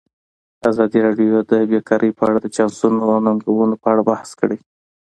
ازادي 0.69 0.99
راډیو 1.07 1.35
د 1.51 1.53
بیکاري 1.71 2.09
په 2.17 2.23
اړه 2.27 2.37
د 2.41 2.47
چانسونو 2.55 2.99
او 3.11 3.17
ننګونو 3.25 3.75
په 3.81 3.87
اړه 3.91 4.01
بحث 4.09 4.29
کړی. 4.39 4.57